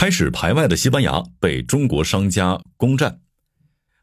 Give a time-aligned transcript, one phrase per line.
[0.00, 3.20] 开始排外的西班牙被中国商家攻占。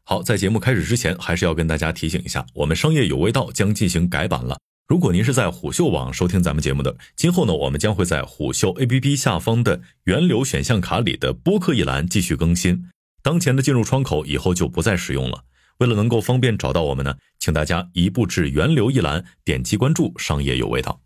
[0.04, 4.60] 好，在节目开始之前，还是要跟大家提醒一下，我们商业有味道将进行改版了。
[4.86, 12.84] 如果您是在虎嗅网收听咱们节目的，今后呢，我们将会在虎嗅 APP 下方的源流选项卡里的播客一栏继续更新。
[13.20, 15.42] 当前的进入窗口以后就不再使用了。
[15.78, 21.00] 为了能够方便找到我们呢，请大家移步至源流一栏，点击关注“商业有味道”。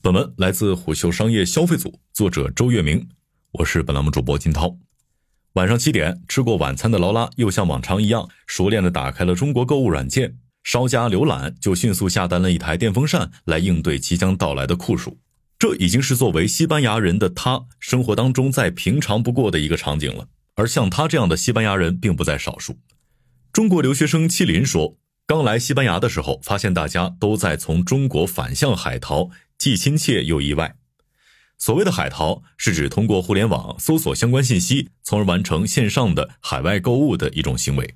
[0.00, 3.06] 本文来自虎嗅商业消费组，作者周月明，
[3.56, 4.78] 我是本栏目主播金涛。
[5.52, 15.18] 晚上七点，吃过晚餐的劳拉又像往常一样熟练地打开了中国购物软件，稍加浏览就迅速下单了一台电风扇来应对即将到来的酷暑。
[15.58, 20.28] 这已经是作为西班牙人的他生活当中再平常不过的一个场景了。
[20.54, 22.78] 而像他这样的西班牙人并不在少数。
[23.52, 24.96] 中国留学生麒麟说，
[25.26, 29.28] 刚来西班牙的时候，发现大家都在从中国反向海淘。
[29.58, 30.76] 既亲切又意外。
[31.62, 37.94] 所谓的海淘，是指通过互联网搜索相关信息，从而完成线上的海外购物的一种行为。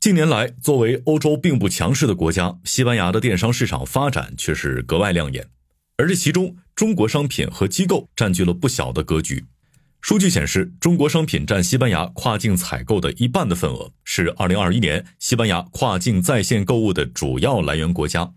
[0.00, 5.46] 近年来，作为欧洲并不强势的国家，西班牙的电商市场发展却是格外亮眼，
[5.98, 9.44] 而这其中，中国商品和机构占据了不小的格局。
[10.00, 18.32] 数据显示，中国商品占西班牙跨境采购的一半的份额，是2021年西班牙跨境在线购物的主要来源国家。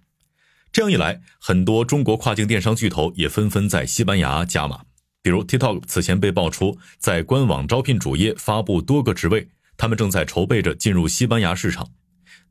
[0.75, 4.81] 这样一来，很多中国跨境电商巨头也纷纷在西班牙加码。
[5.23, 11.87] 比如 TikTok 此前被爆出在官网招聘主页发布多个职位，他们正在筹备着进入西班牙市场。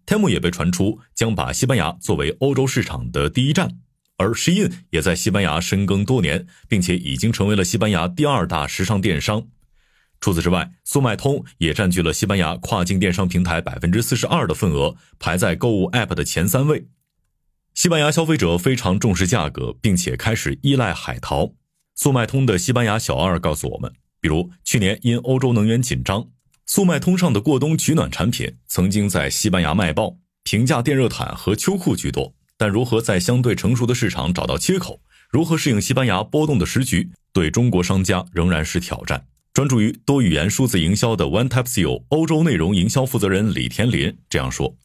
[0.07, 3.77] Temu 也被传出将把西班牙作为欧洲市场的第一站，
[4.17, 9.47] 而 Shein 也在西班牙深耕多年，并且已经成为了西班牙第二大时尚电商。
[10.23, 16.87] 除此之外，速卖通也占据了西班牙跨境电商平台百分之四十二的份额，排在购物 App 的前三位。
[17.75, 21.55] 西班牙消费者非常重视价格，并且开始依赖海淘。
[21.97, 26.29] 速卖通的西班牙小二告诉我们，比如去年因欧洲能源紧张，
[26.67, 32.33] 速卖通上的过冬取暖产品曾经在西班牙卖爆，平价电热毯和秋裤居多。
[32.57, 39.27] 但如何在相对成熟的市场找到切口，如何适应西班牙波动的时局，对中国商家仍然是挑战。
[39.53, 44.77] 专注于多语言数字营销的 One Type CEO 欧洲内容营销负责人李天林这样说。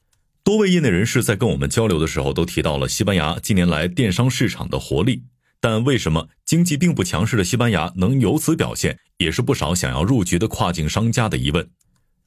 [0.49, 5.21] 多位业内人士在跟我们交流的时候，都提到了西班牙近年来电商市场的活力。
[5.61, 11.69] 但为什么经济并不强势的西班牙能有此表现，也是不少想要入局的跨境商家的疑问。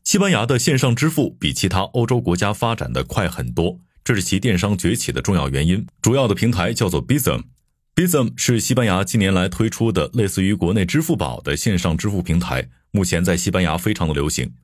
[0.05, 5.85] 西班牙的线上支付比其他欧洲国家发展的快很多，这是其电商崛起的重要原因。
[6.01, 14.55] 主要的平台叫做 Bizum，Bizum 是西班牙近年来推出的类似于国内支付宝的线上支付平台，目前在西班牙非常的流行。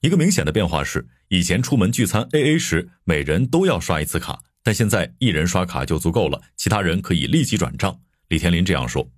[0.00, 7.98] 一个明显的变化是，以前出门聚餐 AA 时，每人都要刷一次卡，但现在一人刷卡就足够了，其他人可以立即转账。
[8.28, 9.10] 李天林这样说。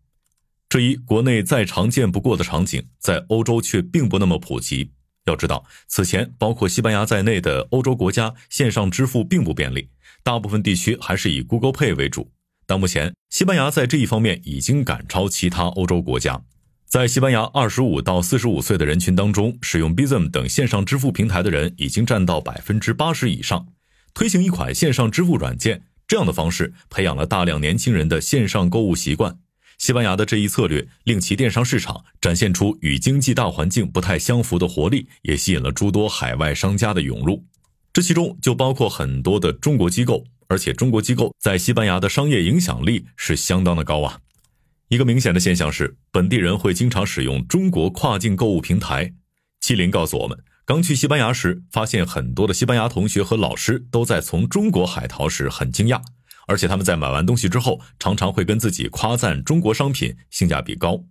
[0.69, 4.93] 这一国内再常见不过的场景，在欧洲却并不那么普及。
[5.27, 9.91] 要知道，此前包括西班牙在内的欧洲国家线上支付并不便利，
[10.23, 12.31] 大部分地区还是以 Google Pay 为主。
[12.67, 16.45] 但目前，西班牙在这一方面已经赶超其他欧洲国家。
[16.91, 23.69] 在西班牙，二十五到四十五岁的人群当中，使用 Bizum 等线上支付平台的人已经占到百分之八十以上。
[24.13, 29.39] 推行一款线上支付软件，这样的方式培养了大量年轻人的线上购物习惯。
[29.79, 37.45] 西班牙的这一策略，令其电商市场展现出与经济大环境不太相符的活力，也吸引了诸多海外商家的涌入。
[37.93, 44.19] 这其中就包括很多的中国机构，而且中国机构在西班牙的商业影响力是相当的高啊。
[44.91, 49.15] 一个明显的现象是，本地人会经常使用中国跨境购物平台。
[49.63, 56.03] 麒麟告诉我们，刚去西班牙时，发现很多的西班牙同学和老师都在从中国海淘时很惊讶，
[56.49, 61.05] 而且他们在买完东西之后，常常会跟自己夸赞中国商品性价比高。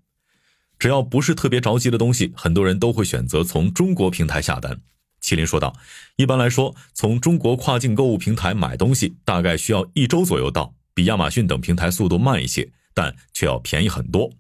[0.78, 4.82] 只要不是特别着急的东西，很多人都会选择从中国平台下单。
[5.24, 5.74] 麒麟说道
[6.18, 14.32] ：“一般来说，从中国跨境购物平台买东西，大概需要一周左右到，比亚马逊等平台速度慢一些。”但却要便宜很多。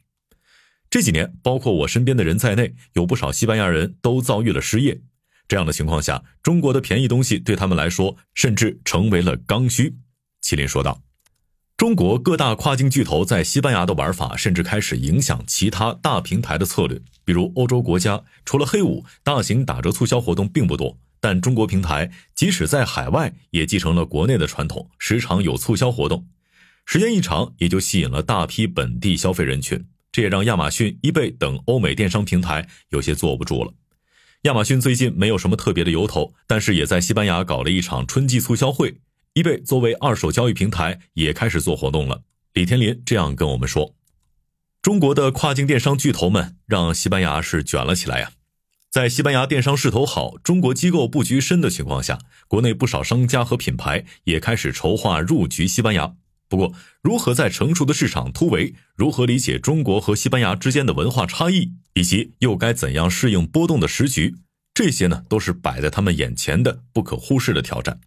[0.89, 5.01] 这几年，包括我身边的人在内，有不少西班牙人都遭遇了失业。
[5.47, 9.97] 这样的情况下，中国的便宜东西对他们来说，甚至成为了刚需。
[10.43, 11.03] 麒麟说道
[11.77, 16.99] ：“中国各大跨境巨头在西班牙的玩法，甚至开始影响其他大平台的策略。
[17.23, 26.27] 比如，欧洲国家除了黑五，大型打折促销活动并不多，但中国平台即使在海外，也继承了国内的传统，时常有促销活动。”
[26.91, 33.71] 时间一长，也就吸引了大批本地消费人群，这也让亚马逊、易贝等欧美电商平台有些坐不住了。
[34.41, 38.99] 亚马逊最近没有什么特别的由头，但是也在西班牙搞了一场春季促销会。
[39.33, 42.23] 易贝作为二手交易平台，也开始做活动了。
[42.53, 43.93] 李天林这样跟我们说
[44.81, 48.31] ：“中国的跨境电商巨头们让西班牙是卷了起来呀。
[48.89, 56.15] 在西班牙电商势头好、中国机构布局深的情况下，国内不少商家和品牌也开始筹划入局西班牙。
[56.49, 56.73] 不过，
[57.03, 64.35] 如何在成熟的市场突围，如何理解中国和西班牙之间的文化差异，以及又该怎样适应波动的时局，
[64.73, 68.01] 这些呢，都是摆在他们眼前的不可忽视的挑战。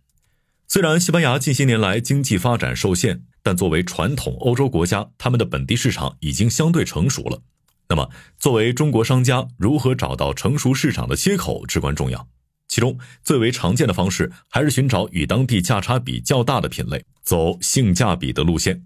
[0.66, 7.42] 虽然西班牙近些年来经济发展受限，但作为传统欧洲国家，他们的本地市场已经相对成熟了。
[7.90, 12.26] 那么，作为中国商家，如何找到成熟市场的切口至关重要。
[12.72, 18.82] 其中最为常见的方式，还是寻找与当地价差比较大的品类，走性价比的路线。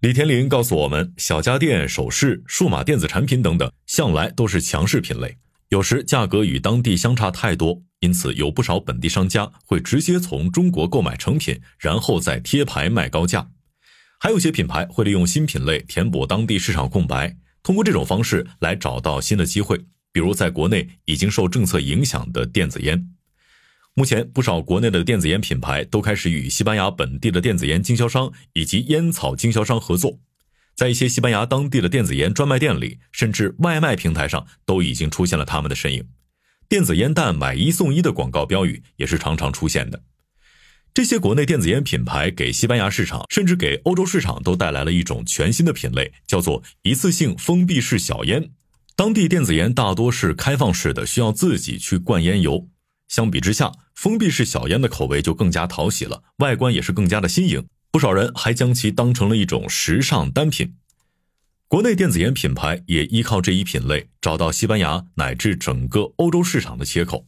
[0.00, 5.38] 李天林告诉我们，小家电、首饰、数码电子产品等等，向来都是强势品类，
[5.70, 13.48] 有时价格与当地相差太多，因此有不少本地商家会直接从中国购买成品，然后再贴牌卖高价。
[14.18, 17.34] 还有些品牌会利用新品类填补当地市场空白。
[17.62, 19.78] 通过这种方式来找到新的机会，
[20.12, 23.08] 比如在国内已经受政策影响的电子烟。
[23.94, 30.20] 目前，不少国内的电子烟品牌都开始与西班牙本地的电子烟经销商以及烟草经销商合作，
[30.76, 36.06] 在一些西班牙当地的电子烟专卖店里，甚至外卖平台上都已经出现了他们的身影。
[36.68, 40.04] 电子烟弹买一送一的广告标语也是常常出现的。
[40.94, 48.50] 这些国内电子烟品牌给西班牙市场，甚至给欧洲市场都带来了一种全新的品类，叫做一次性封闭式小烟。
[48.96, 52.68] 当地电子烟大多是开放式的，需要自己去灌烟油。
[53.10, 57.66] 相比之下，封闭式小烟的口味就更加讨喜了，外观也是更加的新颖。
[57.90, 60.76] 不少人还将其当成了一种时尚单品。
[61.66, 67.26] 国内电子烟品牌也依靠这一品类，找到西班牙乃至整个欧洲市场的切口。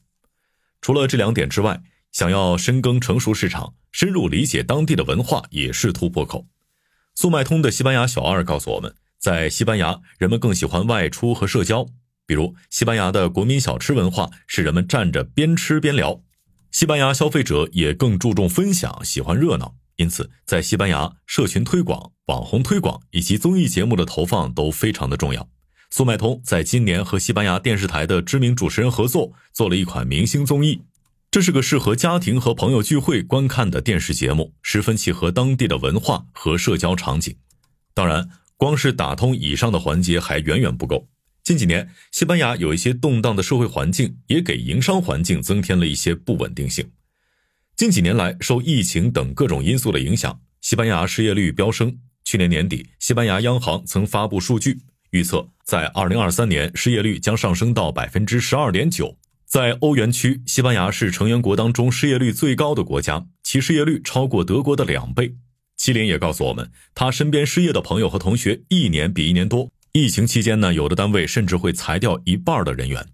[0.80, 1.82] 除了这两点之外，
[2.12, 6.46] 想要深耕成熟市场，深入理解当地的文化也是突破口。
[7.16, 11.88] 速卖通的西班牙小二告诉我们，在西班牙，人们更喜欢外出和社交。
[12.32, 16.22] 比如，西班牙的国民小吃文化是人们站着边吃边聊。
[16.70, 19.74] 西班牙消费者也更注重分享，喜欢热闹。
[19.96, 25.46] 因此，在西班牙，社群推广、网红推广以及综艺节目的投放都非常的重要。
[25.90, 30.80] 速卖通在今年和西班牙电视台的知名主持人合作，做了一款明星综艺。
[31.30, 37.36] 这是个适合家庭和朋友聚会观看的电视节目，十分契合当地的文化和社交场景。
[37.92, 41.06] 当然，光是打通以上的环节还远远不够。
[41.44, 46.92] 近几年，西班牙有一些动荡的社会环境，也给营商环境增添了一些不稳定性。
[47.74, 51.98] 近几年来，受疫情等各种因素的影响，西班牙失业率飙升。
[52.22, 59.18] 去年年底，西班牙央行曾发布数据，预测在2023年失业率将上升到百分之十二点九。
[59.44, 65.34] 在欧元区，西班牙是成员国当中失业率最高的国家，其失业率超过德国的两倍。
[65.76, 69.72] 七林也告诉我们，他身边失业的朋友和同学一年比一年多。
[69.94, 73.06] 疫情期间呢，有的单位甚至会裁掉一半的人员。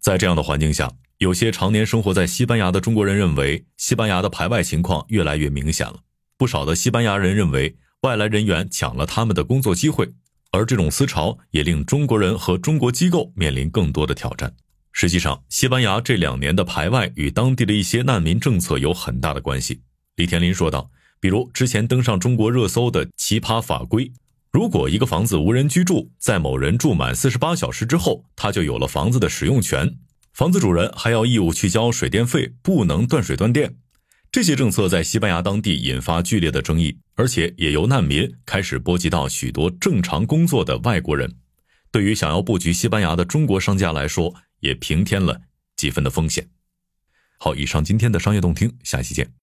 [0.00, 5.96] 在这样的环境下，有些常年生活在西班牙的中国人认为，西班牙的排外情况越来越明显了。
[6.38, 10.10] 不少的西班牙人认为，外来人员抢了他们的工作机会，
[10.50, 14.54] 而这种思潮也令中国人和中国机构面临更多的挑战。
[14.92, 19.82] 实际上，西班牙这两年的排外与当地的一些难民政策有很大的关系。
[20.16, 20.90] 李天林说道
[21.20, 24.10] ：“比如之前登上中国热搜的奇葩法规，
[24.54, 29.96] 如果一个房子无人居住，在某人住满四十八小时之后，他就有了房子的使用权，
[30.32, 33.74] 房子主人还要义务去交水电费，不能断水断电。
[34.30, 41.34] 这些政策在西班牙当地引发剧烈的争议，而且也由难民开始波及到许多正常工作的外国人。
[41.90, 45.40] 对于想要布局西班牙的中国商家来说，也平添了
[45.76, 46.48] 几分的风险。
[47.38, 49.28] 好，以上今天的商业动听，下期见。